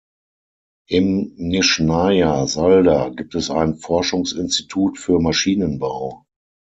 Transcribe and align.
Im 0.89 1.33
Nischnjaja 1.35 2.47
Salda 2.47 3.09
gibt 3.09 3.35
es 3.35 3.51
ein 3.51 3.75
Forschungsinstitut 3.75 4.97
für 4.97 5.19
Maschinenbau. 5.19 6.23